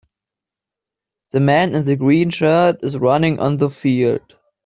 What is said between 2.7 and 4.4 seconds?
is running on the field.